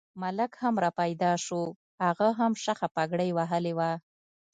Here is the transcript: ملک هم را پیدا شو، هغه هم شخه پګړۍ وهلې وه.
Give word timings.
ملک 0.21 0.51
هم 0.61 0.75
را 0.83 0.91
پیدا 1.01 1.31
شو، 1.45 1.61
هغه 2.05 2.27
هم 2.39 2.51
شخه 2.63 2.87
پګړۍ 2.95 3.29
وهلې 3.33 3.73
وه. 3.77 3.91